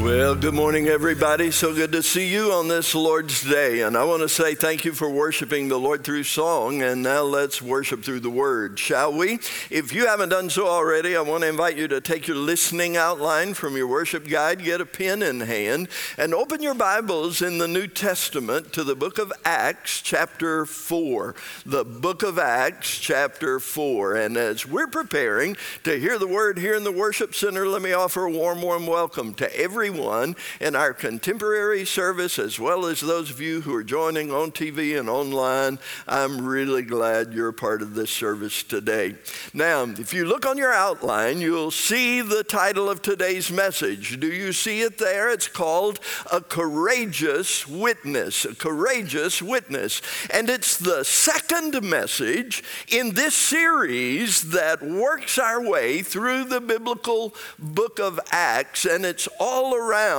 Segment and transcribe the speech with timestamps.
[0.00, 1.50] Well, good morning, everybody.
[1.50, 3.82] So good to see you on this Lord's Day.
[3.82, 6.82] And I want to say thank you for worshiping the Lord through song.
[6.82, 9.40] And now let's worship through the Word, shall we?
[9.70, 12.96] If you haven't done so already, I want to invite you to take your listening
[12.96, 17.58] outline from your worship guide, get a pen in hand, and open your Bibles in
[17.58, 21.34] the New Testament to the book of Acts, chapter 4.
[21.66, 24.14] The book of Acts, chapter 4.
[24.14, 27.92] And as we're preparing to hear the Word here in the worship center, let me
[27.92, 29.90] offer a warm, warm welcome to every
[30.20, 34.50] everyone in our contemporary service, as well as those of you who are joining on
[34.50, 35.78] TV and online.
[36.06, 39.16] I'm really glad you're part of this service today.
[39.54, 44.20] Now, if you look on your outline, you'll see the title of today's message.
[44.20, 45.30] Do you see it there?
[45.30, 48.44] It's called A Courageous Witness.
[48.44, 50.02] A Courageous Witness.
[50.32, 57.34] And it's the second message in this series that works our way through the biblical
[57.58, 60.09] book of Acts, and it's all around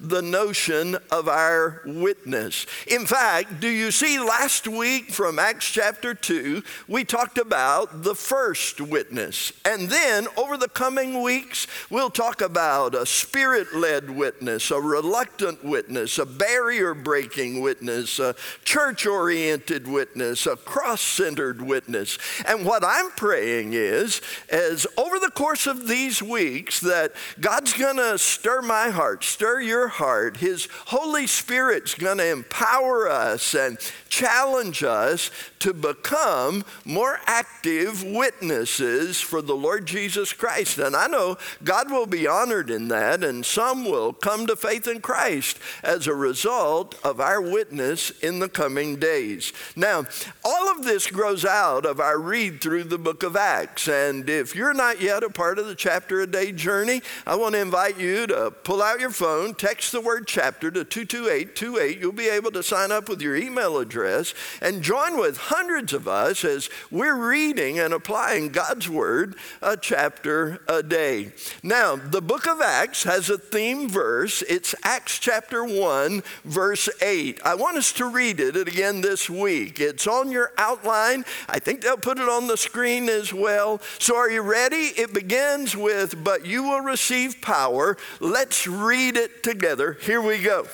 [0.00, 2.66] the notion of our witness.
[2.86, 8.14] In fact, do you see last week from Acts chapter 2, we talked about the
[8.14, 9.52] first witness.
[9.64, 15.64] And then over the coming weeks, we'll talk about a spirit led witness, a reluctant
[15.64, 22.18] witness, a barrier breaking witness, a church oriented witness, a cross centered witness.
[22.46, 24.20] And what I'm praying is,
[24.50, 29.60] as over the course of these weeks, that God's going to stir my heart, stir
[29.60, 30.36] your heart.
[30.36, 35.30] His Holy Spirit's going to empower us and challenge us
[35.62, 40.78] to become more active witnesses for the Lord Jesus Christ.
[40.78, 44.88] And I know God will be honored in that, and some will come to faith
[44.88, 49.52] in Christ as a result of our witness in the coming days.
[49.76, 50.04] Now,
[50.44, 53.86] all of this grows out of our read through the book of Acts.
[53.86, 57.54] And if you're not yet a part of the chapter a day journey, I want
[57.54, 62.00] to invite you to pull out your phone, text the word chapter to 22828.
[62.00, 66.08] You'll be able to sign up with your email address and join with hundreds of
[66.08, 71.32] us as we're reading and applying God's Word a chapter a day.
[71.62, 74.42] Now, the book of Acts has a theme verse.
[74.48, 77.40] It's Acts chapter 1, verse 8.
[77.44, 79.78] I want us to read it again this week.
[79.78, 81.24] It's on your outline.
[81.48, 83.80] I think they'll put it on the screen as well.
[83.98, 84.92] So, are you ready?
[84.96, 87.98] It begins with, But you will receive power.
[88.20, 89.98] Let's read it together.
[90.00, 90.66] Here we go.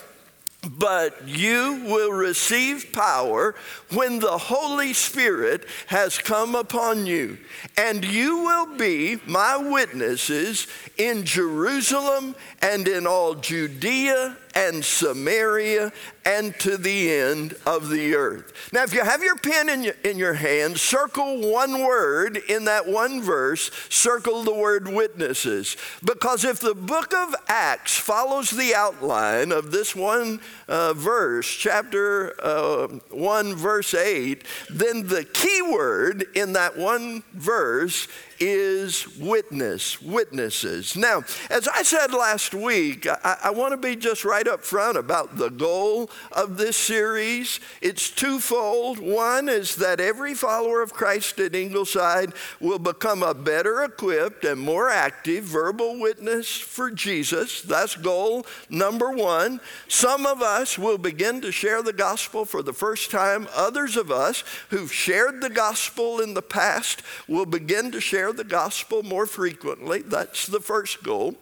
[0.63, 3.55] But you will receive power
[3.93, 7.39] when the Holy Spirit has come upon you,
[7.77, 10.67] and you will be my witnesses
[10.97, 15.93] in Jerusalem and in all Judea and Samaria
[16.25, 18.71] and to the end of the earth.
[18.73, 22.65] Now, if you have your pen in your, in your hand, circle one word in
[22.65, 25.77] that one verse, circle the word witnesses.
[26.05, 32.35] Because if the book of Acts follows the outline of this one uh, verse, chapter
[32.45, 38.09] uh, 1, verse 8, then the key word in that one verse
[38.41, 40.97] is witness, witnesses.
[40.97, 44.97] Now, as I said last week, I, I want to be just right up front
[44.97, 47.61] about the goal of this series.
[47.81, 48.99] It's twofold.
[48.99, 54.61] One is that every follower of Christ at Ingleside will become a better equipped and
[54.61, 57.63] more active verbal witness for Jesus.
[57.63, 59.61] That's goal number one.
[59.89, 63.49] Some of us will begin to share the gospel for the first time.
[63.55, 68.33] Others of us who've shared the gospel in the past will begin to share share
[68.35, 70.03] the gospel more frequently.
[70.03, 71.35] That's the first goal.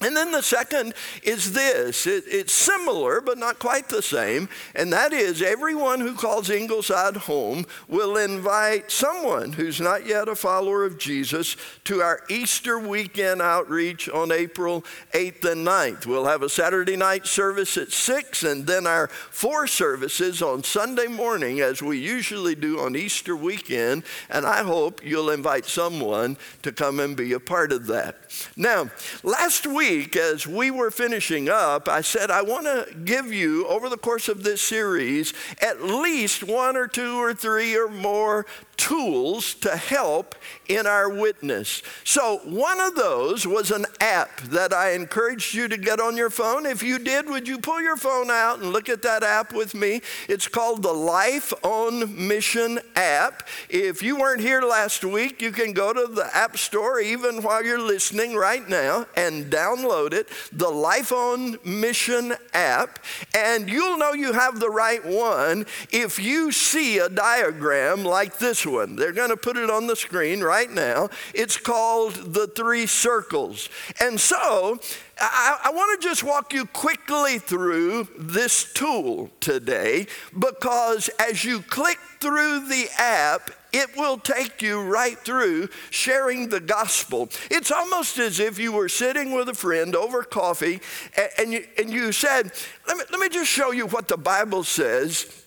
[0.00, 0.94] And then the second
[1.24, 6.14] is this it, it's similar, but not quite the same, and that is everyone who
[6.14, 12.20] calls Ingleside home will invite someone who's not yet a follower of Jesus to our
[12.30, 16.06] Easter weekend outreach on April 8th and 9th.
[16.06, 21.08] We'll have a Saturday night service at 6, and then our four services on Sunday
[21.08, 26.70] morning, as we usually do on Easter weekend, and I hope you'll invite someone to
[26.70, 28.27] come and be a part of that.
[28.56, 28.90] Now,
[29.22, 33.88] last week, as we were finishing up, I said, I want to give you, over
[33.88, 39.54] the course of this series, at least one or two or three or more tools
[39.54, 40.34] to help
[40.68, 41.82] in our witness.
[42.04, 46.30] So, one of those was an app that I encouraged you to get on your
[46.30, 46.66] phone.
[46.66, 49.74] If you did, would you pull your phone out and look at that app with
[49.74, 50.02] me?
[50.28, 53.48] It's called the Life on Mission app.
[53.70, 57.64] If you weren't here last week, you can go to the App Store even while
[57.64, 62.98] you're listening right now and download it, the Life on Mission app,
[63.34, 68.66] and you'll know you have the right one if you see a diagram like this
[68.66, 68.96] one.
[68.96, 71.10] They're going to put it on the screen right now.
[71.34, 73.68] It's called the three circles.
[74.00, 74.78] And so,
[75.20, 80.06] I, I want to just walk you quickly through this tool today
[80.38, 86.60] because as you click through the app, it will take you right through sharing the
[86.60, 87.28] gospel.
[87.50, 90.80] It's almost as if you were sitting with a friend over coffee
[91.16, 92.52] and, and, you, and you said,
[92.86, 95.44] let me, let me just show you what the Bible says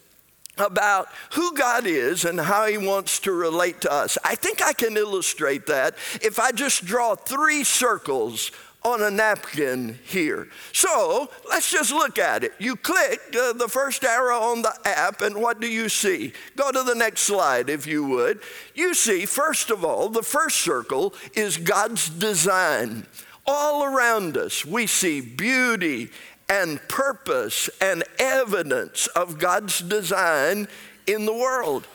[0.62, 4.18] about who God is and how He wants to relate to us.
[4.24, 8.52] I think I can illustrate that if I just draw three circles
[8.84, 10.48] on a napkin here.
[10.74, 12.54] So let's just look at it.
[12.58, 16.34] You click uh, the first arrow on the app, and what do you see?
[16.56, 18.42] Go to the next slide, if you would.
[18.74, 23.06] You see, first of all, the first circle is God's design.
[23.46, 26.10] All around us, we see beauty
[26.52, 30.68] and purpose and evidence of God's design
[31.08, 31.88] in the world.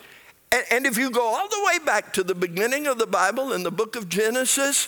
[0.51, 3.53] And, and if you go all the way back to the beginning of the Bible
[3.53, 4.87] in the book of Genesis,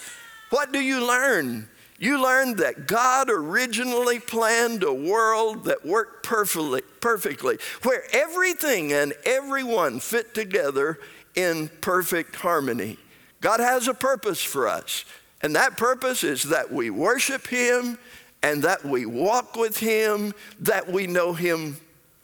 [0.50, 1.70] what do you learn?
[2.00, 9.14] You learn that God originally planned a world that worked perfectly, perfectly, where everything and
[9.24, 10.98] everyone fit together
[11.36, 12.98] in perfect harmony.
[13.40, 15.06] God has a purpose for us,
[15.44, 18.00] and that purpose is that we worship Him
[18.42, 21.78] and that we walk with Him, that we know Him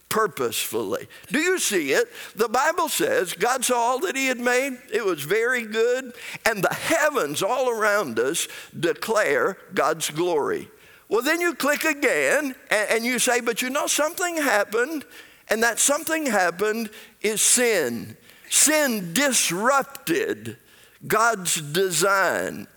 [0.10, 1.08] purposefully.
[1.30, 2.08] Do you see it?
[2.36, 6.14] The Bible says God saw all that He had made, it was very good,
[6.46, 8.48] and the heavens all around us
[8.80, 10.70] declare God's glory.
[11.10, 15.06] Well, then you click again and, you say, but you know, something happened,
[15.50, 16.90] and that something happened
[17.22, 18.18] is sin.
[18.50, 20.58] Sin disrupted
[21.06, 22.68] God's design.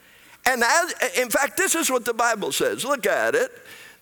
[0.49, 2.83] And as, in fact, this is what the Bible says.
[2.83, 3.53] Look at it.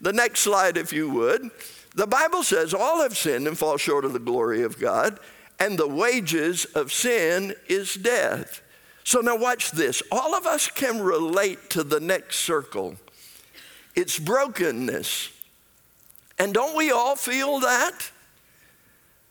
[0.00, 1.50] The next slide, if you would.
[1.96, 5.18] The Bible says all have sinned and fall short of the glory of God,
[5.58, 8.62] and the wages of sin is death.
[9.02, 10.04] So now watch this.
[10.12, 12.94] All of us can relate to the next circle.
[13.96, 15.32] It's brokenness.
[16.38, 18.10] And don't we all feel that?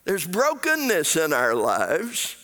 [0.04, 2.36] There's brokenness in our lives,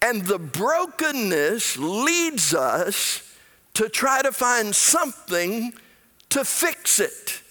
[0.00, 3.29] and the brokenness leads us
[3.74, 5.72] to try to find something
[6.30, 7.42] to fix it.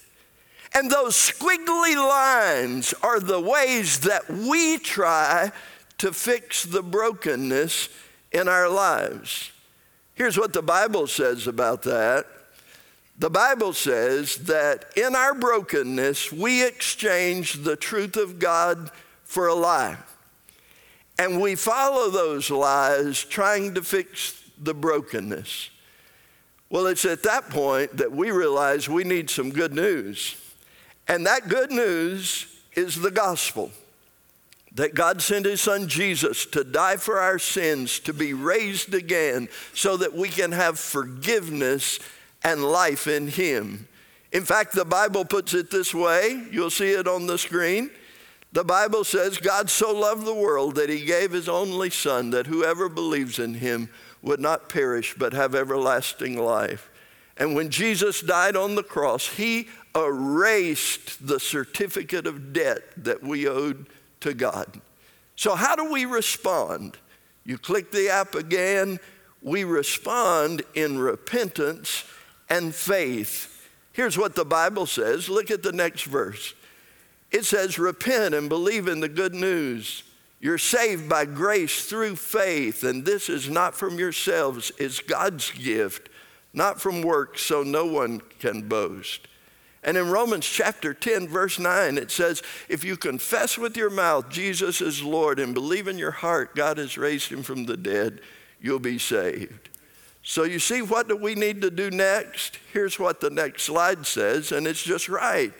[0.74, 5.50] And those squiggly lines are the ways that we try
[5.98, 7.88] to fix the brokenness
[8.32, 9.50] in our lives.
[10.14, 12.26] Here's what the Bible says about that.
[13.18, 18.90] The Bible says that in our brokenness, we exchange the truth of God
[19.24, 19.98] for a lie.
[21.18, 25.68] And we follow those lies trying to fix the brokenness.
[26.70, 30.36] Well, it's at that point that we realize we need some good news.
[31.08, 33.72] And that good news is the gospel
[34.76, 39.48] that God sent his son Jesus to die for our sins, to be raised again,
[39.74, 41.98] so that we can have forgiveness
[42.44, 43.88] and life in him.
[44.30, 47.90] In fact, the Bible puts it this way you'll see it on the screen.
[48.52, 52.46] The Bible says, God so loved the world that he gave his only son, that
[52.46, 53.88] whoever believes in him
[54.22, 56.90] would not perish but have everlasting life.
[57.36, 63.48] And when Jesus died on the cross, he erased the certificate of debt that we
[63.48, 63.86] owed
[64.20, 64.80] to God.
[65.36, 66.98] So, how do we respond?
[67.44, 68.98] You click the app again,
[69.42, 72.04] we respond in repentance
[72.50, 73.68] and faith.
[73.92, 75.28] Here's what the Bible says.
[75.28, 76.54] Look at the next verse.
[77.30, 80.02] It says, Repent and believe in the good news.
[80.40, 86.08] You're saved by grace through faith, and this is not from yourselves, it's God's gift,
[86.54, 89.28] not from works, so no one can boast.
[89.82, 94.28] And in Romans chapter 10, verse 9, it says, If you confess with your mouth
[94.28, 98.20] Jesus is Lord and believe in your heart God has raised him from the dead,
[98.60, 99.70] you'll be saved.
[100.22, 102.58] So you see, what do we need to do next?
[102.72, 105.52] Here's what the next slide says, and it's just right.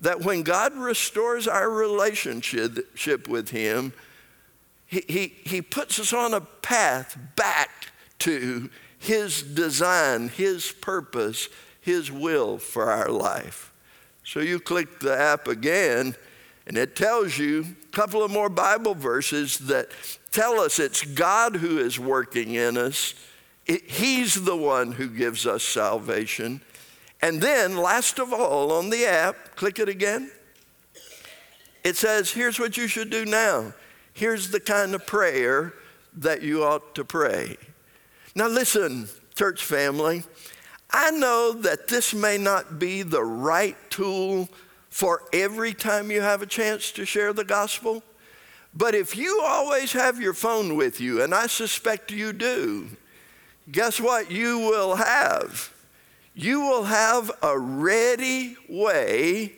[0.00, 3.92] That when God restores our relationship with Him,
[4.86, 7.88] He, he, he puts us on a path back
[8.20, 11.48] to His design, His purpose,
[11.86, 13.72] his will for our life.
[14.24, 16.16] So you click the app again,
[16.66, 19.90] and it tells you a couple of more Bible verses that
[20.32, 23.14] tell us it's God who is working in us.
[23.66, 26.60] It, he's the one who gives us salvation.
[27.26, 30.30] And then, last of all, on the app, click it again.
[31.82, 33.74] It says, here's what you should do now.
[34.12, 35.74] Here's the kind of prayer
[36.18, 37.56] that you ought to pray.
[38.36, 40.22] Now, listen, church family.
[40.92, 44.48] I know that this may not be the right tool
[44.88, 48.04] for every time you have a chance to share the gospel,
[48.72, 52.86] but if you always have your phone with you, and I suspect you do,
[53.72, 55.72] guess what you will have?
[56.36, 59.52] You will have a ready way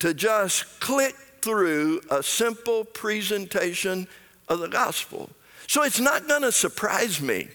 [0.00, 4.08] to just click through a simple presentation
[4.48, 5.30] of the gospel.
[5.68, 7.48] So it's not going to surprise me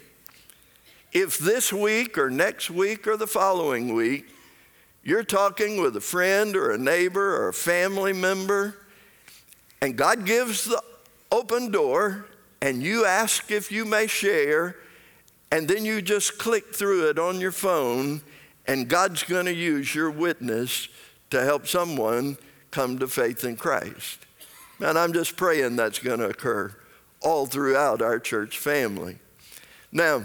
[1.12, 4.26] if this week or next week or the following week
[5.04, 8.78] you're talking with a friend or a neighbor or a family member
[9.82, 10.82] and God gives the
[11.32, 12.26] open door
[12.62, 14.78] and you ask if you may share
[15.52, 18.22] and then you just click through it on your phone
[18.68, 20.88] and God's going to use your witness
[21.30, 22.38] to help someone
[22.72, 24.20] come to faith in Christ.
[24.80, 26.76] And I'm just praying that's going to occur
[27.22, 29.18] all throughout our church family.
[29.92, 30.24] Now,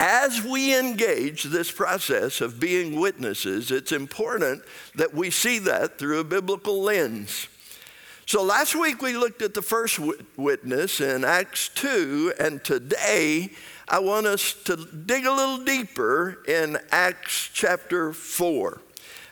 [0.00, 4.62] as we engage this process of being witnesses, it's important
[4.94, 7.48] that we see that through a biblical lens.
[8.24, 9.98] So last week we looked at the first
[10.36, 13.50] witness in Acts 2, and today
[13.90, 18.82] I want us to dig a little deeper in Acts chapter 4.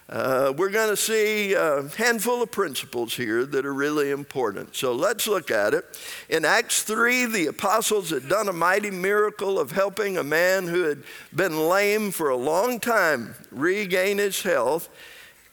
[0.08, 4.74] Uh, we're going to see a handful of principles here that are really important.
[4.74, 5.84] So let's look at it.
[6.30, 10.84] In Acts 3, the apostles had done a mighty miracle of helping a man who
[10.84, 11.02] had
[11.34, 14.88] been lame for a long time regain his health.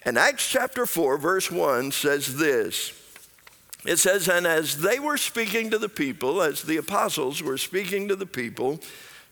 [0.03, 3.02] And Acts chapter 4, verse 1 says this
[3.85, 8.07] it says, And as they were speaking to the people, as the apostles were speaking
[8.07, 8.79] to the people,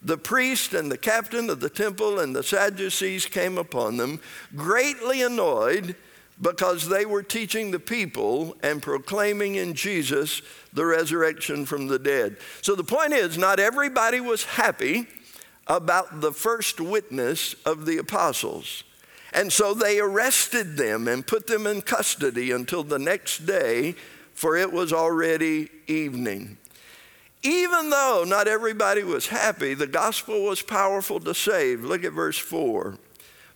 [0.02, 4.20] the priest and the captain of the temple and the Sadducees came upon them,
[4.56, 5.96] greatly annoyed
[6.42, 10.42] because they were teaching the people and proclaiming in Jesus
[10.74, 12.38] the resurrection from the dead.
[12.62, 15.08] So the point is, not everybody was happy
[15.68, 18.84] about the first witness of the apostles.
[19.34, 23.96] And so they arrested them and put them in custody until the next day
[24.34, 26.58] for it was already evening.
[27.44, 31.84] Even though not everybody was happy, the gospel was powerful to save.
[31.84, 32.98] Look at verse 4.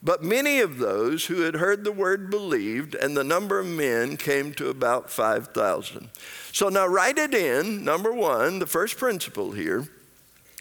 [0.02, 4.18] But many of those who had heard the word believed, and the number of men
[4.18, 6.10] came to about 5,000.
[6.52, 7.84] So now write it in.
[7.84, 9.88] Number one, the first principle here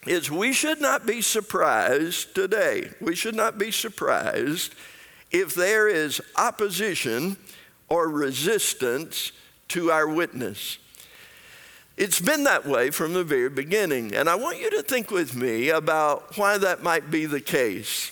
[0.06, 2.90] is we should not be surprised today.
[3.00, 4.74] We should not be surprised
[5.30, 7.36] if there is opposition
[7.88, 9.32] or resistance
[9.68, 10.78] to our witness.
[11.96, 15.36] It's been that way from the very beginning, and I want you to think with
[15.36, 18.10] me about why that might be the case.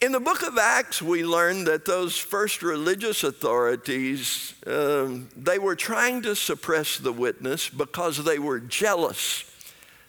[0.00, 5.76] In the book of Acts, we learn that those first religious authorities, um, they were
[5.76, 9.44] trying to suppress the witness because they were jealous.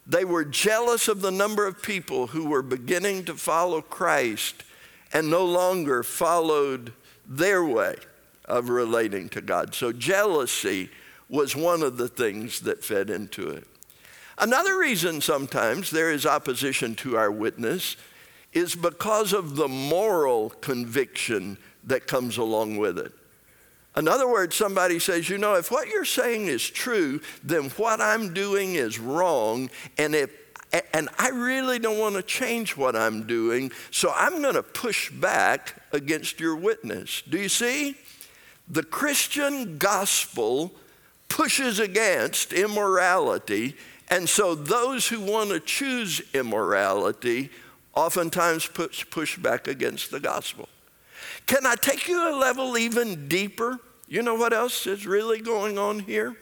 [0.05, 4.63] They were jealous of the number of people who were beginning to follow Christ
[5.13, 6.93] and no longer followed
[7.27, 7.95] their way
[8.45, 9.73] of relating to God.
[9.73, 10.89] So jealousy
[11.29, 13.67] was one of the things that fed into it.
[14.37, 17.95] Another reason sometimes there is opposition to our witness
[18.51, 23.11] is because of the moral conviction that comes along with it.
[23.95, 28.01] In other words, somebody says, you know, if what you're saying is true, then what
[28.01, 30.31] I'm doing is wrong, and if
[30.91, 35.11] and I really don't want to change what I'm doing, so I'm going to push
[35.11, 37.21] back against your witness.
[37.29, 37.95] Do you see?
[38.67, 40.71] The Christian gospel
[41.29, 43.75] pushes against immorality,
[44.09, 47.49] and so those who want to choose immorality
[47.93, 50.69] oftentimes push, push back against the gospel.
[51.45, 53.79] Can I take you a level even deeper?
[54.07, 56.35] You know what else is really going on here?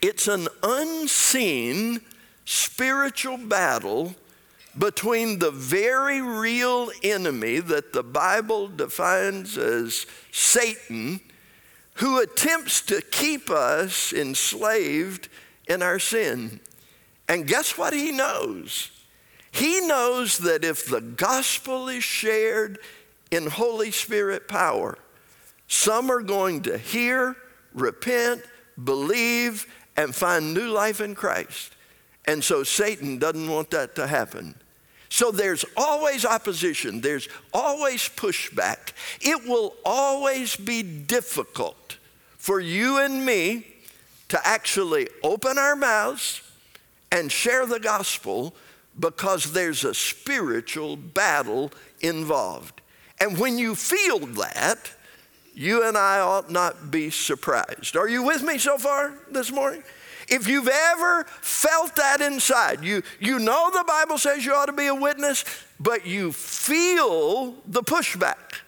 [0.00, 2.00] It's an unseen
[2.44, 4.14] spiritual battle
[4.78, 11.20] between the very real enemy that the Bible defines as Satan,
[11.94, 15.28] who attempts to keep us enslaved
[15.68, 16.60] in our sin.
[17.28, 18.90] And guess what he knows?
[19.52, 22.80] He knows that if the gospel is shared
[23.30, 24.98] in Holy Spirit power,
[25.68, 27.36] some are going to hear,
[27.72, 28.42] repent,
[28.82, 29.66] believe,
[29.96, 31.76] and find new life in Christ.
[32.26, 34.56] And so Satan doesn't want that to happen.
[35.08, 38.92] So there's always opposition, there's always pushback.
[39.20, 41.98] It will always be difficult
[42.38, 43.66] for you and me
[44.28, 46.42] to actually open our mouths
[47.12, 48.54] and share the gospel
[48.98, 51.70] because there's a spiritual battle
[52.00, 52.80] involved.
[53.20, 54.90] And when you feel that,
[55.54, 57.96] you and I ought not be surprised.
[57.96, 59.82] Are you with me so far this morning?
[60.28, 64.72] If you've ever felt that inside, you, you know the Bible says you ought to
[64.72, 65.44] be a witness,
[65.78, 68.60] but you feel the pushback.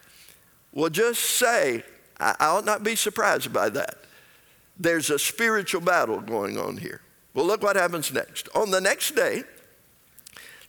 [0.73, 1.83] Well, just say,
[2.21, 3.97] I, I ought not be surprised by that.
[4.79, 7.01] There's a spiritual battle going on here.
[7.33, 8.49] Well, look what happens next.
[8.55, 9.45] On the next day,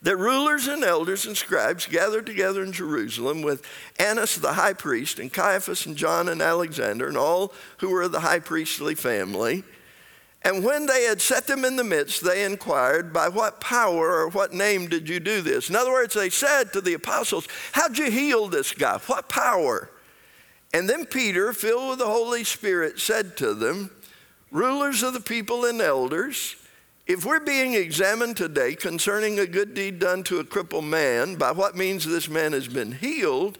[0.01, 3.65] The rulers and elders and scribes gathered together in Jerusalem with
[3.99, 8.11] Annas the high priest and Caiaphas and John and Alexander and all who were of
[8.11, 9.63] the high priestly family.
[10.43, 14.29] And when they had set them in the midst, they inquired, By what power or
[14.29, 15.69] what name did you do this?
[15.69, 18.99] In other words, they said to the apostles, How'd you heal this guy?
[19.07, 19.89] What power?
[20.73, 23.91] And then Peter, filled with the Holy Spirit, said to them,
[24.51, 26.55] Rulers of the people and elders,
[27.05, 31.51] if we're being examined today concerning a good deed done to a crippled man, by
[31.51, 33.57] what means this man has been healed,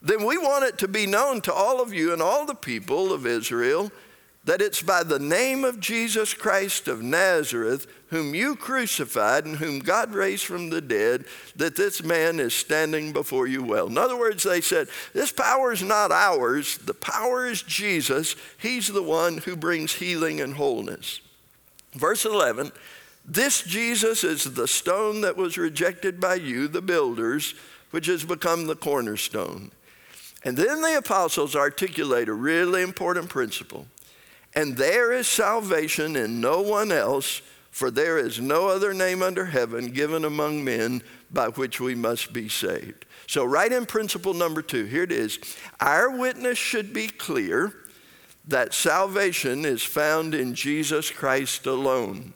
[0.00, 3.12] then we want it to be known to all of you and all the people
[3.12, 3.90] of Israel
[4.46, 9.80] that it's by the name of Jesus Christ of Nazareth, whom you crucified and whom
[9.80, 11.24] God raised from the dead,
[11.56, 13.88] that this man is standing before you well.
[13.88, 18.36] In other words, they said, This power is not ours, the power is Jesus.
[18.56, 21.20] He's the one who brings healing and wholeness.
[21.94, 22.70] Verse 11
[23.24, 27.56] This Jesus is the stone that was rejected by you, the builders,
[27.90, 29.72] which has become the cornerstone.
[30.44, 33.86] And then the apostles articulate a really important principle.
[34.56, 39.44] And there is salvation in no one else, for there is no other name under
[39.44, 43.04] heaven given among men by which we must be saved.
[43.26, 45.38] So, right in principle number two, here it is.
[45.78, 47.74] Our witness should be clear
[48.48, 52.32] that salvation is found in Jesus Christ alone.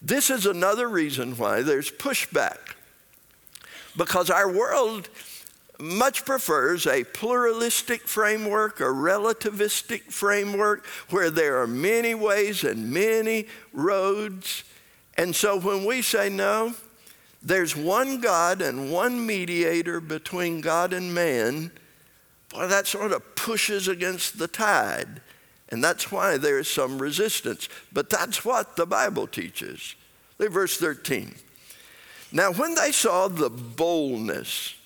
[0.00, 2.74] This is another reason why there's pushback.
[3.96, 5.08] Because our world
[5.82, 13.48] much prefers a pluralistic framework, a relativistic framework, where there are many ways and many
[13.72, 14.62] roads.
[15.16, 16.74] And so when we say no,
[17.42, 21.72] there's one God and one mediator between God and man,
[22.50, 25.20] boy, that sort of pushes against the tide.
[25.70, 27.68] And that's why there's some resistance.
[27.92, 29.96] But that's what the Bible teaches.
[30.38, 31.34] Look at verse 13.
[32.30, 34.76] Now, when they saw the boldness,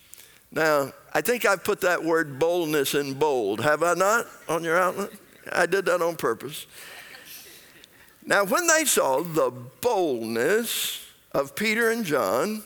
[0.51, 4.79] now, I think I've put that word boldness in bold, have I not, on your
[4.79, 5.09] outline?
[5.53, 6.67] I did that on purpose.
[8.25, 12.63] Now, when they saw the boldness of Peter and John,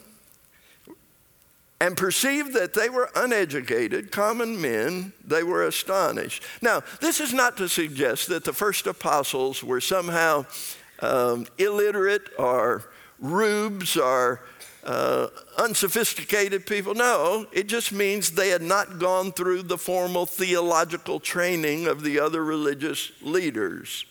[1.81, 6.43] and perceived that they were uneducated, common men, they were astonished.
[6.61, 10.45] Now, this is not to suggest that the first apostles were somehow
[10.99, 12.83] um, illiterate or
[13.19, 14.41] rubes or
[14.83, 16.95] uh, unsophisticated people.
[16.95, 22.19] No, it just means they had not gone through the formal theological training of the
[22.19, 24.05] other religious leaders.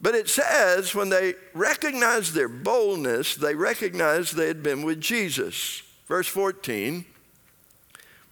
[0.00, 5.82] But it says when they recognized their boldness, they recognized they had been with Jesus.
[6.08, 7.04] Verse 14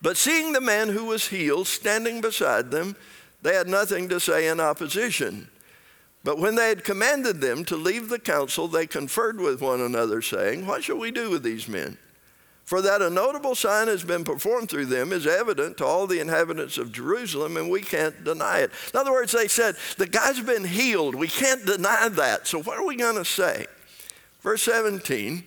[0.01, 2.97] But seeing the man who was healed standing beside them,
[3.43, 5.49] they had nothing to say in opposition.
[6.25, 10.21] But when they had commanded them to leave the council, they conferred with one another,
[10.21, 11.97] saying, What shall we do with these men?
[12.65, 16.21] For that a notable sign has been performed through them is evident to all the
[16.21, 18.73] inhabitants of Jerusalem, and we can't deny it.
[18.93, 21.15] In other words, they said, The guy's been healed.
[21.15, 22.47] We can't deny that.
[22.47, 23.67] So what are we going to say?
[24.43, 25.45] Verse 17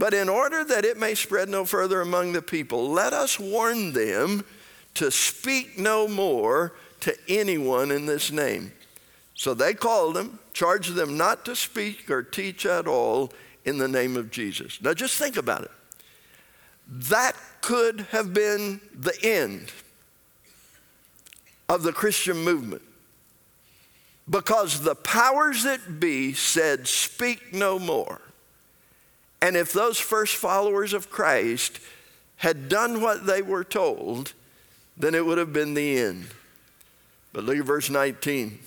[0.00, 3.92] but in order that it may spread no further among the people, let us warn
[3.92, 4.46] them
[4.94, 8.72] to speak no more to anyone in this name.
[9.40, 13.32] So they called them, charged them not to speak or teach at all
[13.64, 14.82] in the name of Jesus.
[14.82, 15.70] Now just think about it.
[16.86, 19.72] That could have been the end
[21.70, 22.82] of the Christian movement
[24.28, 28.20] because the powers that be said, Speak no more.
[29.40, 31.80] And if those first followers of Christ
[32.36, 34.34] had done what they were told,
[34.98, 36.26] then it would have been the end.
[37.32, 38.58] But look at verse 19.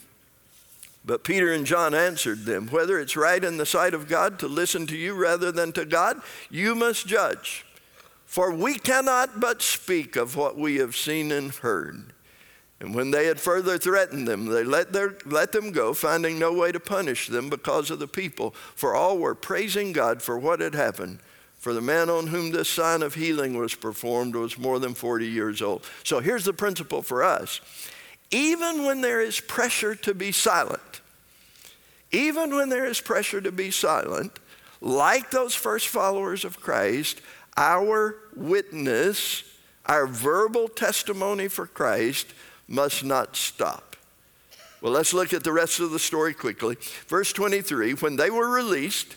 [1.05, 4.47] But Peter and John answered them, Whether it's right in the sight of God to
[4.47, 7.65] listen to you rather than to God, you must judge.
[8.25, 12.13] For we cannot but speak of what we have seen and heard.
[12.79, 16.51] And when they had further threatened them, they let, their, let them go, finding no
[16.51, 18.51] way to punish them because of the people.
[18.75, 21.19] For all were praising God for what had happened.
[21.59, 25.25] For the man on whom this sign of healing was performed was more than 40
[25.25, 25.85] years old.
[26.03, 27.61] So here's the principle for us
[28.33, 31.01] even when there is pressure to be silent,
[32.11, 34.39] even when there is pressure to be silent,
[34.81, 37.21] like those first followers of Christ,
[37.55, 39.43] our witness,
[39.85, 42.27] our verbal testimony for Christ,
[42.67, 43.95] must not stop.
[44.81, 46.75] Well, let's look at the rest of the story quickly.
[47.07, 49.15] Verse 23 When they were released,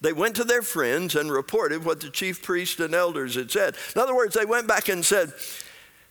[0.00, 3.74] they went to their friends and reported what the chief priests and elders had said.
[3.94, 5.32] In other words, they went back and said,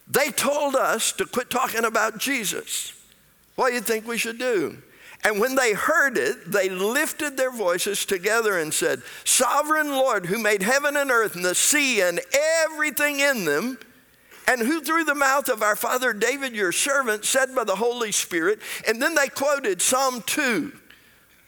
[0.07, 2.93] They told us to quit talking about Jesus.
[3.55, 4.77] What do you think we should do?
[5.23, 10.37] And when they heard it, they lifted their voices together and said, Sovereign Lord, who
[10.37, 12.19] made heaven and earth and the sea and
[12.65, 13.79] everything in them,
[14.47, 18.11] and who through the mouth of our father David, your servant, said by the Holy
[18.11, 20.71] Spirit, and then they quoted Psalm 2.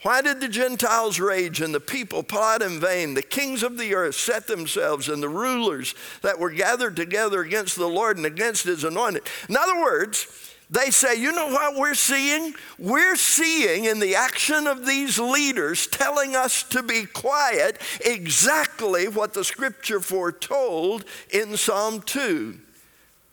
[0.08, 3.13] Why did the Gentiles rage and the people plot in vain?
[3.13, 7.76] The kings of the earth set themselves, and the rulers that were gathered together against
[7.76, 9.24] the Lord and against his anointed.
[9.50, 12.54] In other words, they say, you know what we're seeing?
[12.80, 19.34] We're seeing in the action of these leaders telling us to be quiet exactly what
[19.34, 22.58] the scripture foretold in Psalm 2.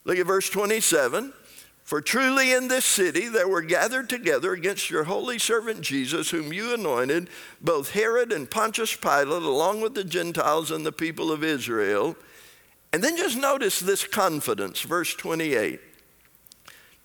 [0.06, 1.32] Look at verse 27.
[1.84, 6.50] For truly in this city there were gathered together against your holy servant Jesus, whom
[6.50, 7.28] you anointed,
[7.60, 12.16] both Herod and Pontius Pilate, along with the Gentiles and the people of Israel.
[12.92, 15.80] And then just notice this confidence, verse 28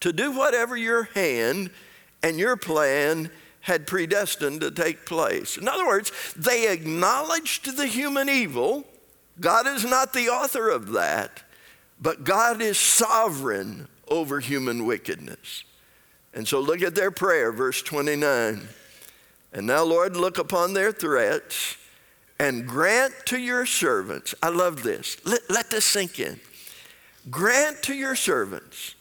[0.02, 1.70] to do whatever your hand
[2.24, 3.30] and your plan
[3.62, 5.58] had predestined to take place.
[5.58, 8.86] In other words, they acknowledged the human evil.
[9.40, 11.44] God is not the author of that,
[12.02, 15.64] but God is sovereign over human wickedness.
[16.34, 18.68] And so look at their prayer, verse 29.
[19.54, 21.78] And now, Lord, look upon their threats
[22.40, 26.40] and grant to your servants, I love this, let, let this sink in.
[27.30, 28.96] Grant to your servants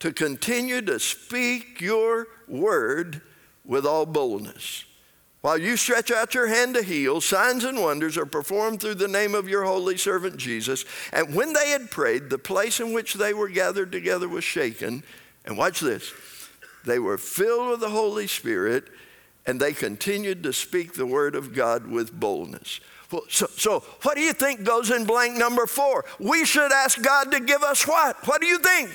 [0.00, 3.22] to continue to speak your word
[3.64, 4.84] with all boldness.
[5.42, 9.08] While you stretch out your hand to heal, signs and wonders are performed through the
[9.08, 10.84] name of your holy servant Jesus.
[11.12, 15.02] And when they had prayed, the place in which they were gathered together was shaken.
[15.44, 16.12] And watch this
[16.84, 18.88] they were filled with the Holy Spirit,
[19.44, 22.80] and they continued to speak the word of God with boldness.
[23.10, 26.04] Well, so, so, what do you think goes in blank number four?
[26.18, 28.26] We should ask God to give us what?
[28.26, 28.90] What do you think?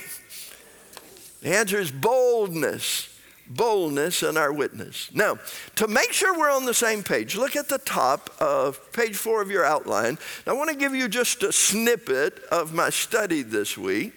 [1.42, 3.17] The answer is boldness.
[3.50, 5.10] Boldness in our witness.
[5.14, 5.40] Now,
[5.76, 9.42] to make sure we're on the same page, look at the top of page four
[9.42, 10.18] of your outline.
[10.46, 14.14] I want to give you just a snippet of my study this week.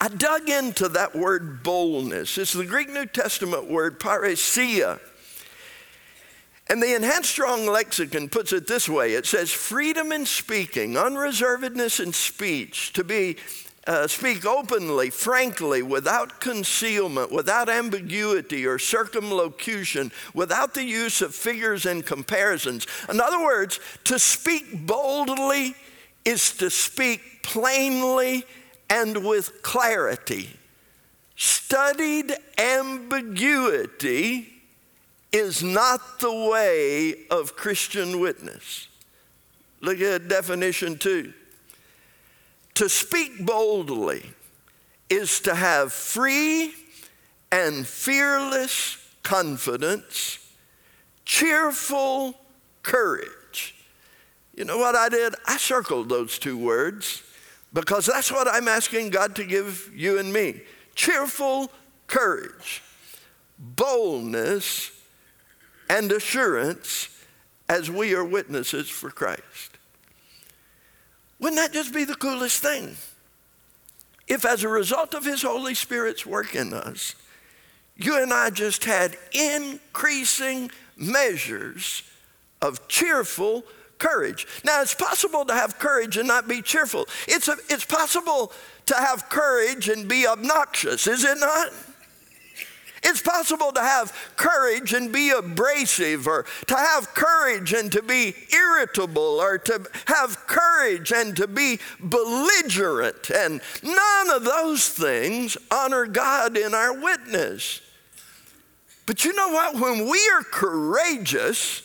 [0.00, 2.38] I dug into that word boldness.
[2.38, 5.00] It's the Greek New Testament word parrhesia.
[6.70, 11.98] And the Enhanced Strong Lexicon puts it this way it says, freedom in speaking, unreservedness
[12.02, 13.36] in speech, to be
[13.88, 21.86] uh, speak openly, frankly, without concealment, without ambiguity or circumlocution, without the use of figures
[21.86, 22.86] and comparisons.
[23.08, 25.74] In other words, to speak boldly
[26.26, 28.44] is to speak plainly
[28.90, 30.50] and with clarity.
[31.34, 34.52] Studied ambiguity
[35.32, 38.88] is not the way of Christian witness.
[39.80, 41.32] Look at definition two.
[42.78, 44.24] To speak boldly
[45.10, 46.72] is to have free
[47.50, 50.38] and fearless confidence,
[51.24, 52.38] cheerful
[52.84, 53.74] courage.
[54.54, 55.34] You know what I did?
[55.44, 57.24] I circled those two words
[57.72, 60.62] because that's what I'm asking God to give you and me
[60.94, 61.72] cheerful
[62.06, 62.84] courage,
[63.58, 64.92] boldness,
[65.90, 67.08] and assurance
[67.68, 69.77] as we are witnesses for Christ.
[71.40, 72.96] Wouldn't that just be the coolest thing?
[74.26, 77.14] If, as a result of His Holy Spirit's work in us,
[77.96, 82.02] you and I just had increasing measures
[82.60, 83.64] of cheerful
[83.98, 84.46] courage.
[84.64, 87.06] Now, it's possible to have courage and not be cheerful.
[87.26, 88.52] It's, a, it's possible
[88.86, 91.72] to have courage and be obnoxious, is it not?
[93.08, 98.34] It's possible to have courage and be abrasive, or to have courage and to be
[98.52, 103.30] irritable, or to have courage and to be belligerent.
[103.30, 107.80] And none of those things honor God in our witness.
[109.06, 109.80] But you know what?
[109.80, 111.80] When we are courageous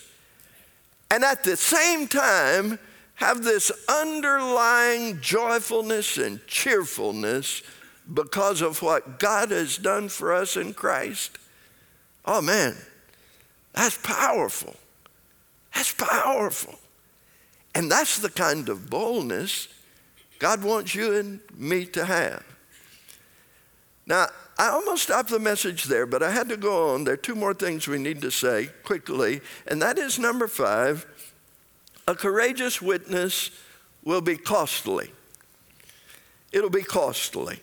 [1.10, 2.78] and at the same time
[3.14, 7.62] have this underlying joyfulness and cheerfulness,
[8.12, 11.38] because of what God has done for us in Christ.
[12.24, 12.76] Oh man,
[13.72, 14.74] that's powerful.
[15.74, 16.78] That's powerful.
[17.74, 19.68] And that's the kind of boldness
[20.38, 22.44] God wants you and me to have.
[24.06, 24.26] Now,
[24.58, 27.04] I almost stopped the message there, but I had to go on.
[27.04, 31.06] There are two more things we need to say quickly, and that is number five
[32.06, 33.50] a courageous witness
[34.04, 35.10] will be costly.
[36.52, 37.60] It'll be costly.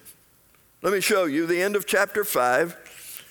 [0.84, 3.26] Let me show you the end of chapter 5.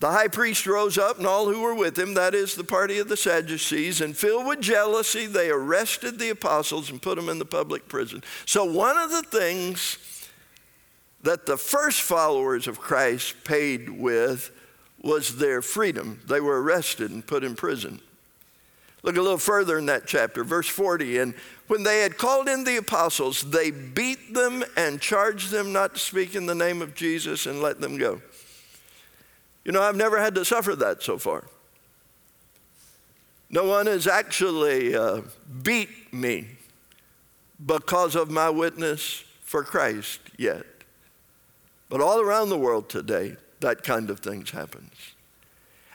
[0.00, 2.98] The high priest rose up and all who were with him, that is the party
[2.98, 7.38] of the Sadducees, and filled with jealousy, they arrested the apostles and put them in
[7.38, 8.22] the public prison.
[8.46, 9.98] So, one of the things
[11.22, 14.50] that the first followers of Christ paid with
[15.02, 16.20] was their freedom.
[16.26, 18.00] They were arrested and put in prison.
[19.02, 21.18] Look a little further in that chapter, verse 40.
[21.18, 21.34] And
[21.66, 26.00] when they had called in the apostles, they beat them and charged them not to
[26.00, 28.20] speak in the name of Jesus and let them go.
[29.64, 31.44] You know, I've never had to suffer that so far.
[33.48, 35.22] No one has actually uh,
[35.62, 36.48] beat me
[37.64, 40.66] because of my witness for Christ yet.
[41.88, 44.92] But all around the world today, that kind of thing happens.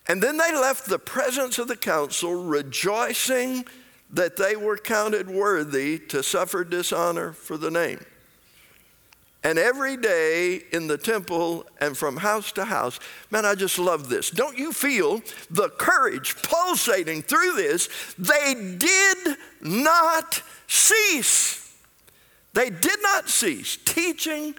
[0.07, 3.65] And then they left the presence of the council rejoicing
[4.11, 7.99] that they were counted worthy to suffer dishonor for the name.
[9.43, 12.99] And every day in the temple and from house to house,
[13.31, 14.31] man, I just love this.
[14.31, 17.87] Don't you feel the courage pulsating through this?
[18.17, 21.73] They did not cease.
[22.53, 24.55] They did not cease teaching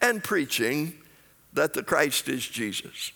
[0.00, 0.94] and preaching
[1.52, 3.10] that the Christ is Jesus.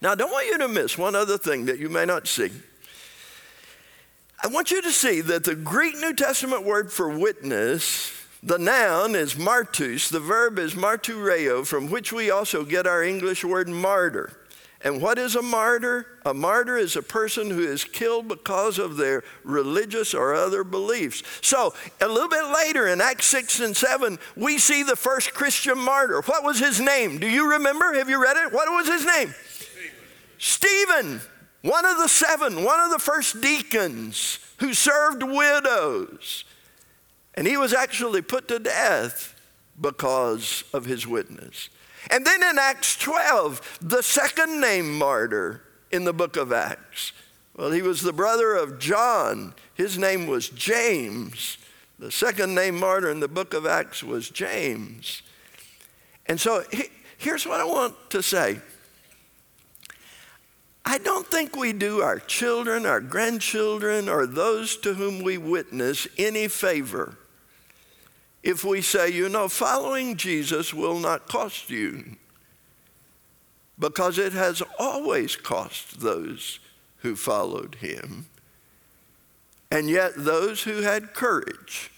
[0.00, 2.50] Now, I don't want you to miss one other thing that you may not see.
[4.40, 9.16] I want you to see that the Greek New Testament word for witness, the noun
[9.16, 14.32] is martus, the verb is martureo, from which we also get our English word martyr.
[14.82, 16.06] And what is a martyr?
[16.24, 21.24] A martyr is a person who is killed because of their religious or other beliefs.
[21.42, 25.78] So, a little bit later in Acts 6 and 7, we see the first Christian
[25.78, 26.20] martyr.
[26.22, 27.18] What was his name?
[27.18, 27.94] Do you remember?
[27.94, 28.52] Have you read it?
[28.52, 29.34] What was his name?
[30.38, 31.20] Stephen,
[31.62, 36.44] one of the seven, one of the first deacons who served widows.
[37.34, 39.34] And he was actually put to death
[39.80, 41.68] because of his witness.
[42.10, 47.12] And then in Acts 12, the second named martyr in the book of Acts.
[47.56, 49.54] Well, he was the brother of John.
[49.74, 51.58] His name was James.
[51.98, 55.22] The second named martyr in the book of Acts was James.
[56.26, 56.62] And so
[57.18, 58.60] here's what I want to say
[60.90, 66.08] I don't think we do our children, our grandchildren, or those to whom we witness
[66.16, 67.18] any favor
[68.42, 72.16] if we say, you know, following Jesus will not cost you.
[73.78, 76.58] Because it has always cost those
[77.00, 78.24] who followed him.
[79.70, 81.90] And yet, those who had courage,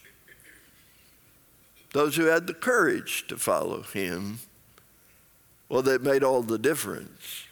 [1.93, 4.41] those who had the courage to follow him,
[5.69, 7.45] well, that made all the difference.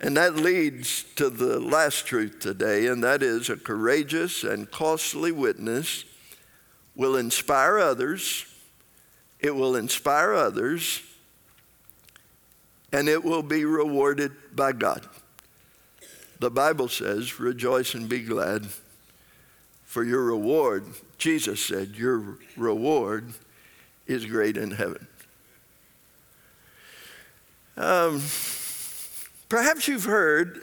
[0.00, 5.30] And that leads to the last truth today, and that is a courageous and costly
[5.30, 6.06] witness
[6.96, 8.46] will inspire others,
[9.38, 11.02] it will inspire others,
[12.92, 15.06] and it will be rewarded by God.
[16.40, 18.66] The Bible says, rejoice and be glad,
[19.84, 20.86] for your reward,
[21.18, 23.34] Jesus said, your reward
[24.06, 25.06] is great in heaven.
[27.76, 28.20] Um,
[29.50, 30.60] Perhaps you've heard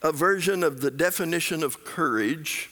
[0.00, 2.70] a version of the definition of courage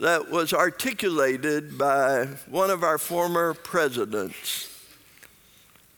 [0.00, 4.66] that was articulated by one of our former presidents.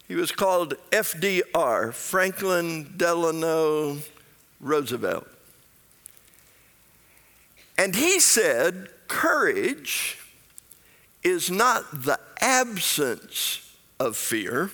[0.09, 3.99] He was called FDR, Franklin Delano
[4.59, 5.29] Roosevelt.
[7.79, 10.19] And he said, courage
[11.23, 14.73] is not the absence of fear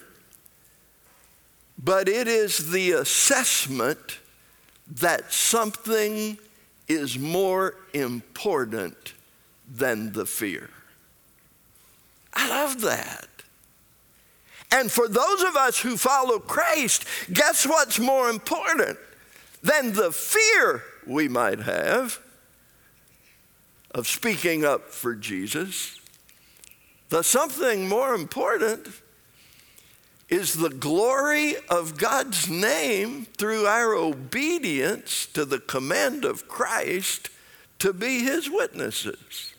[1.82, 4.18] but it is the assessment
[4.96, 6.38] that something
[6.88, 9.12] is more important
[9.70, 10.70] than the fear.
[12.32, 13.28] I love that.
[14.70, 18.98] And for those of us who follow Christ, guess what's more important
[19.62, 22.20] than the fear we might have
[23.92, 26.00] of speaking up for Jesus?
[27.08, 28.88] The something more important
[30.28, 37.30] is the glory of God's name through our obedience to the command of Christ
[37.78, 39.54] to be his witnesses.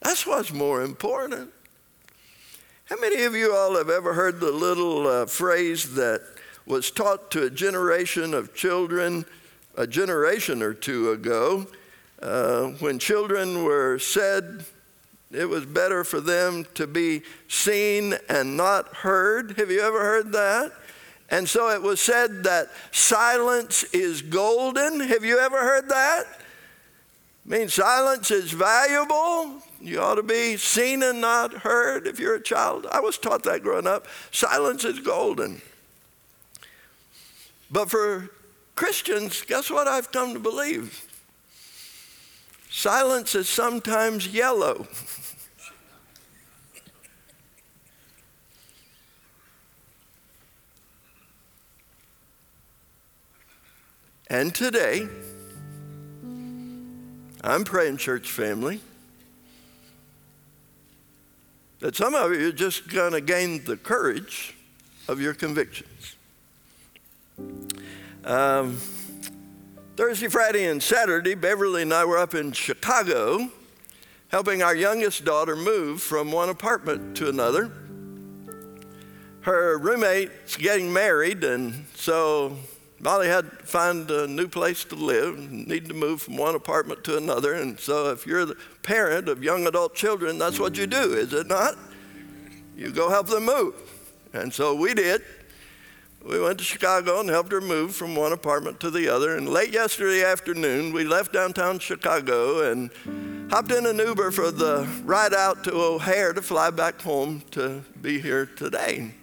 [0.00, 1.50] That's what's more important.
[2.86, 6.22] How many of you all have ever heard the little uh, phrase that
[6.66, 9.24] was taught to a generation of children
[9.76, 11.66] a generation or two ago
[12.20, 14.64] uh, when children were said
[15.30, 19.58] it was better for them to be seen and not heard.
[19.58, 20.72] Have you ever heard that?
[21.30, 25.00] And so it was said that silence is golden.
[25.00, 26.24] Have you ever heard that?
[27.46, 29.62] I mean, silence is valuable.
[29.80, 32.86] You ought to be seen and not heard if you're a child.
[32.90, 34.06] I was taught that growing up.
[34.32, 35.60] Silence is golden.
[37.70, 38.30] But for
[38.74, 41.04] Christians, guess what I've come to believe?
[42.70, 44.86] Silence is sometimes yellow.
[54.30, 55.08] And today,
[57.42, 58.80] I'm praying, church family,
[61.80, 64.54] that some of you are just going to gain the courage
[65.08, 66.16] of your convictions.
[68.22, 68.76] Um,
[69.96, 73.48] Thursday, Friday, and Saturday, Beverly and I were up in Chicago
[74.28, 77.72] helping our youngest daughter move from one apartment to another.
[79.40, 82.58] Her roommate's getting married, and so
[83.00, 87.04] Molly had to find a new place to live, needed to move from one apartment
[87.04, 87.54] to another.
[87.54, 91.32] And so, if you're the parent of young adult children, that's what you do, is
[91.32, 91.76] it not?
[92.76, 93.74] You go help them move.
[94.32, 95.22] And so we did.
[96.24, 99.36] We went to Chicago and helped her move from one apartment to the other.
[99.36, 102.90] And late yesterday afternoon, we left downtown Chicago and
[103.50, 107.82] hopped in an Uber for the ride out to O'Hare to fly back home to
[108.02, 109.14] be here today.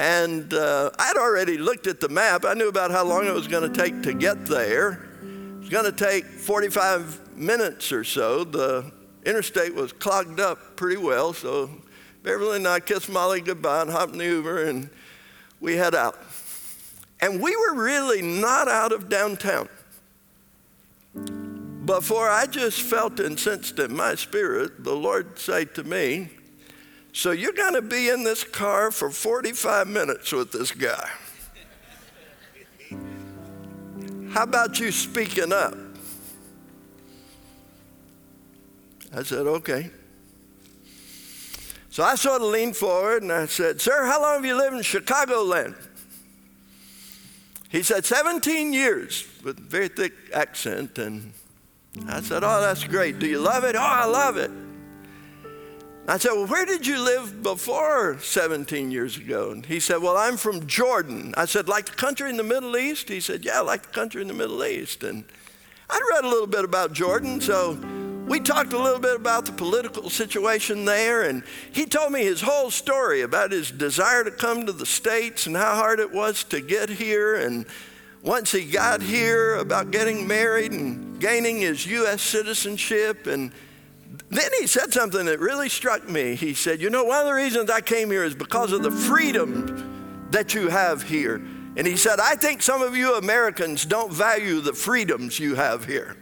[0.00, 2.46] And uh, I'd already looked at the map.
[2.46, 4.92] I knew about how long it was going to take to get there.
[5.22, 8.44] It was going to take 45 minutes or so.
[8.44, 8.90] The
[9.26, 11.68] interstate was clogged up pretty well, so
[12.22, 14.88] Beverly and I kissed Molly goodbye and hopped in the Uber, and
[15.60, 16.18] we head out.
[17.20, 19.68] And we were really not out of downtown.
[21.84, 26.30] Before I just felt and sensed in my spirit the Lord say to me,
[27.12, 31.10] So you're going to be in this car for 45 minutes with this guy.
[34.30, 35.74] How about you speaking up?
[39.12, 39.90] I said, Okay.
[41.90, 44.76] So I sort of leaned forward and I said, Sir, how long have you lived
[44.76, 45.74] in Chicagoland?
[47.68, 50.98] He said, 17 years with a very thick accent.
[50.98, 51.32] And
[52.06, 53.18] I said, Oh, that's great.
[53.18, 53.74] Do you love it?
[53.74, 54.52] Oh, I love it.
[56.10, 59.52] I said, Well, where did you live before 17 years ago?
[59.52, 61.32] And he said, Well, I'm from Jordan.
[61.36, 63.08] I said, Like the country in the Middle East?
[63.08, 65.04] He said, Yeah, like the country in the Middle East.
[65.04, 65.22] And
[65.88, 67.78] I'd read a little bit about Jordan, so
[68.26, 72.40] we talked a little bit about the political situation there, and he told me his
[72.40, 76.42] whole story about his desire to come to the States and how hard it was
[76.44, 77.36] to get here.
[77.36, 77.66] And
[78.22, 82.20] once he got here, about getting married and gaining his U.S.
[82.20, 83.28] citizenship.
[83.28, 83.52] And
[84.28, 86.34] then he said something that really struck me.
[86.34, 88.90] He said, You know, one of the reasons I came here is because of the
[88.90, 91.36] freedom that you have here.
[91.76, 95.84] And he said, I think some of you Americans don't value the freedoms you have
[95.84, 96.16] here.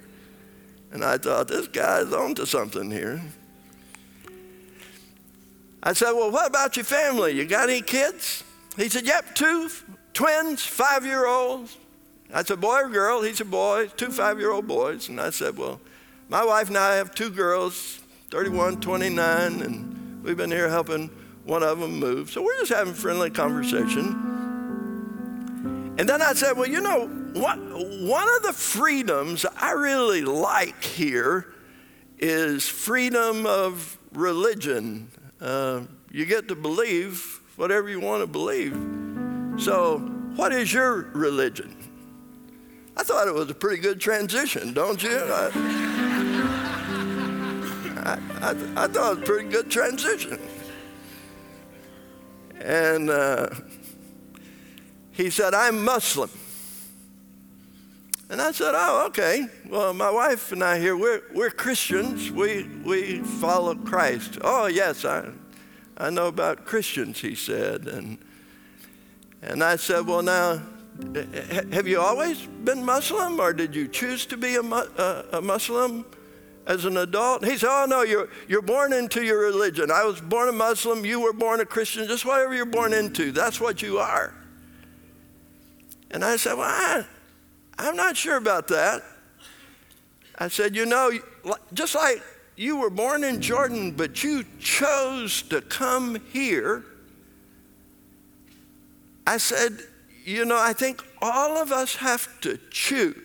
[0.90, 3.22] And I thought, this guy's on to something here.
[5.82, 7.32] I said, Well, what about your family?
[7.32, 8.44] You got any kids?
[8.76, 9.70] He said, Yep, two
[10.12, 11.76] twins, five year olds.
[12.32, 13.22] I said, Boy or girl?
[13.22, 15.08] He said, Boy, two five year old boys.
[15.08, 15.80] And I said, Well,
[16.28, 21.08] my wife and I have two girls, 31, 29, and we've been here helping
[21.44, 22.30] one of them move.
[22.30, 24.36] So we're just having friendly conversation.
[25.98, 30.84] And then I said, Well, you know, what, one of the freedoms I really like
[30.84, 31.54] here
[32.18, 35.10] is freedom of religion.
[35.40, 38.74] Uh, you get to believe whatever you want to believe.
[39.60, 39.98] So,
[40.36, 41.74] what is your religion?
[42.96, 45.18] I thought it was a pretty good transition, don't you?
[45.18, 45.97] I,
[48.04, 48.50] I, I,
[48.84, 50.38] I thought it was a pretty good transition.
[52.60, 53.48] And uh,
[55.12, 56.30] he said, I'm Muslim.
[58.30, 59.46] And I said, Oh, okay.
[59.68, 62.30] Well, my wife and I here, we're, we're Christians.
[62.30, 64.38] We, we follow Christ.
[64.42, 65.30] Oh, yes, I,
[65.96, 67.86] I know about Christians, he said.
[67.86, 68.18] And,
[69.40, 70.60] and I said, Well, now,
[71.72, 76.04] have you always been Muslim or did you choose to be a, a, a Muslim
[76.68, 77.44] as an adult?
[77.44, 79.90] He said, Oh, no, you're, you're born into your religion.
[79.90, 83.32] I was born a Muslim, you were born a Christian, just whatever you're born into,
[83.32, 84.34] that's what you are.
[86.10, 87.04] And I said, Well, I,
[87.78, 89.02] I'm not sure about that.
[90.38, 91.10] I said, You know,
[91.72, 92.22] just like
[92.54, 96.84] you were born in Jordan, but you chose to come here.
[99.26, 99.78] I said,
[100.24, 103.16] You know, I think all of us have to choose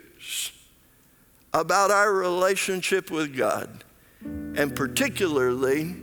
[1.54, 3.84] about our relationship with God,
[4.24, 5.96] and particularly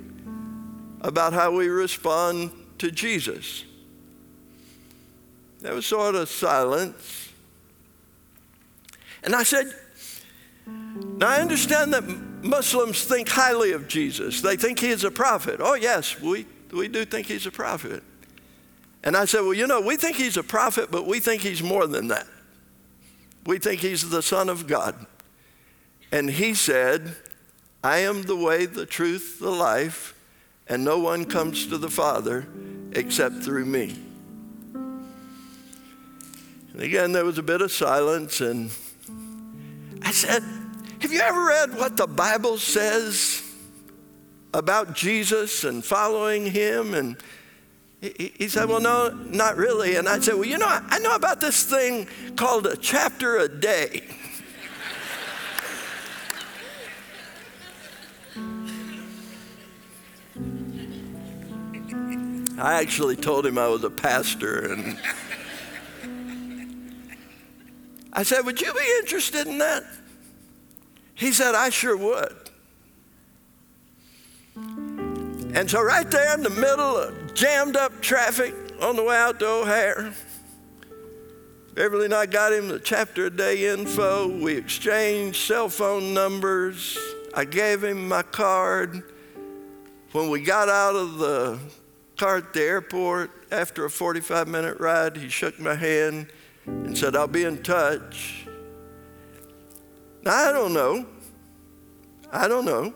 [1.00, 3.64] about how we respond to Jesus.
[5.60, 7.30] There was sort of silence.
[9.22, 9.66] And I said,
[10.66, 12.04] Now I understand that
[12.42, 14.40] Muslims think highly of Jesus.
[14.40, 15.60] They think he is a prophet.
[15.60, 18.02] Oh, yes, we, we do think he's a prophet.
[19.02, 21.62] And I said, Well, you know, we think he's a prophet, but we think he's
[21.62, 22.26] more than that.
[23.46, 25.06] We think he's the Son of God.
[26.12, 27.14] And he said,
[27.82, 30.14] I am the way, the truth, the life,
[30.68, 32.46] and no one comes to the Father
[32.92, 33.96] except through me.
[36.72, 38.70] And again, there was a bit of silence, and
[40.02, 40.42] I said,
[41.00, 43.42] Have you ever read what the Bible says
[44.52, 46.94] about Jesus and following him?
[46.94, 47.16] And
[48.00, 49.96] he said, Well, no, not really.
[49.96, 53.48] And I said, Well, you know, I know about this thing called a chapter a
[53.48, 54.02] day.
[62.60, 64.98] I actually told him I was a pastor and
[68.12, 69.84] I said, Would you be interested in that?
[71.14, 72.50] He said, I sure would.
[75.54, 79.38] And so, right there in the middle of jammed up traffic on the way out
[79.40, 80.12] to O'Hare,
[81.74, 84.28] Beverly and I got him the chapter a day info.
[84.28, 86.98] We exchanged cell phone numbers.
[87.34, 89.02] I gave him my card.
[90.12, 91.58] When we got out of the
[92.20, 96.26] car at the airport, after a 45 minute ride, he shook my hand
[96.66, 98.46] and said, I'll be in touch.
[100.22, 101.06] Now, I don't know.
[102.30, 102.92] I don't know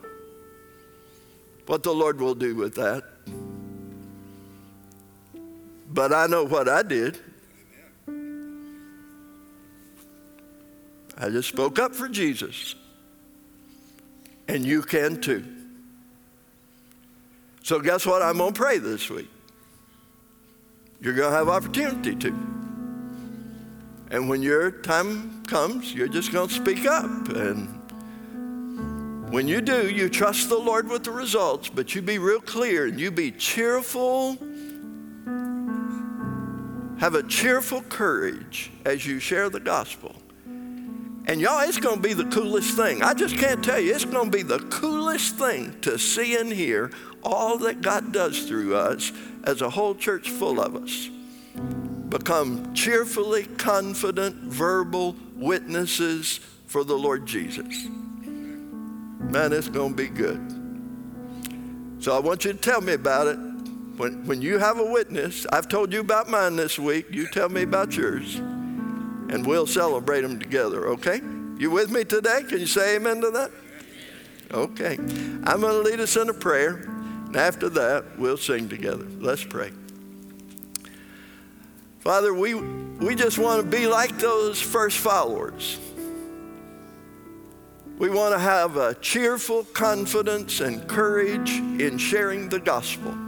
[1.65, 3.03] what the Lord will do with that.
[5.89, 7.19] But I know what I did.
[11.17, 12.75] I just spoke up for Jesus.
[14.49, 15.54] And you can too.
[17.65, 18.21] So, guess what?
[18.21, 19.31] I'm going to pray this week.
[21.01, 22.29] You're going to have opportunity to.
[24.11, 27.31] And when your time comes, you're just going to speak up.
[27.31, 27.81] And
[29.33, 32.85] when you do, you trust the Lord with the results, but you be real clear
[32.85, 34.37] and you be cheerful.
[36.99, 40.15] Have a cheerful courage as you share the gospel.
[41.27, 43.03] And y'all, it's going to be the coolest thing.
[43.03, 46.53] I just can't tell you, it's going to be the coolest thing to see and
[46.53, 46.91] hear
[47.23, 49.11] all that God does through us
[49.45, 51.09] as a whole church full of us.
[52.11, 57.87] Become cheerfully confident, verbal witnesses for the Lord Jesus.
[57.87, 60.41] Man, it's going to be good.
[62.01, 63.39] So I want you to tell me about it.
[63.97, 67.49] When, when you have a witness, I've told you about mine this week, you tell
[67.49, 68.41] me about yours,
[69.35, 71.21] and we'll celebrate them together, okay?
[71.59, 72.45] You with me today?
[72.49, 73.51] Can you say amen to that?
[74.53, 74.95] Okay.
[74.95, 79.05] I'm going to lead us in a prayer, and after that, we'll sing together.
[79.19, 79.73] Let's pray.
[81.99, 85.81] Father, we, we just want to be like those first followers.
[87.99, 93.19] We want to have a cheerful confidence and courage in sharing the gospel.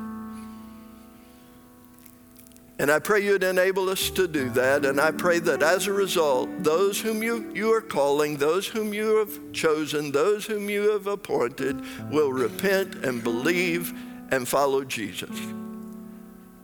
[2.79, 4.85] And I pray you'd enable us to do that.
[4.85, 8.93] And I pray that as a result, those whom you, you are calling, those whom
[8.93, 13.95] you have chosen, those whom you have appointed will repent and believe
[14.31, 15.39] and follow Jesus.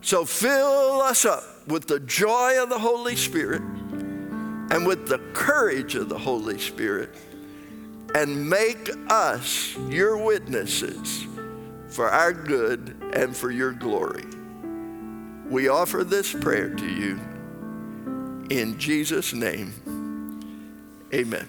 [0.02, 5.94] So fill us up with the joy of the Holy Spirit and with the courage
[5.94, 7.14] of the Holy Spirit
[8.14, 11.26] and make us your witnesses
[11.88, 14.24] for our good and for your glory.
[15.48, 17.20] We offer this prayer to you
[18.50, 19.72] in Jesus' name.
[21.12, 21.48] Amen.